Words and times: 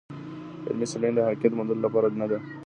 علمي 0.67 0.85
څېړنه 0.91 1.11
د 1.23 1.27
حقیقت 1.27 1.51
موندلو 1.55 1.83
لپاره 1.85 2.07
نده. 2.21 2.37